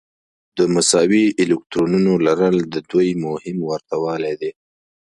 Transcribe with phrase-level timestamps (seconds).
[0.57, 4.51] د مساوي الکترونونو لرل د دوی مهم ورته والی دی.